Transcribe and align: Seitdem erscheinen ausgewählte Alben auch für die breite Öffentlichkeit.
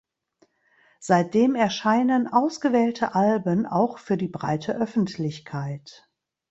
Seitdem 0.99 1.53
erscheinen 1.53 2.25
ausgewählte 2.27 3.13
Alben 3.13 3.67
auch 3.67 3.99
für 3.99 4.17
die 4.17 4.29
breite 4.29 4.75
Öffentlichkeit. 4.75 6.09